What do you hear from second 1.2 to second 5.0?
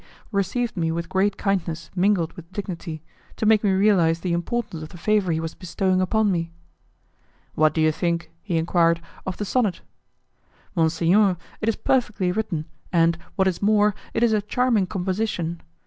kindness mingled with dignity, to make me realize the importance of the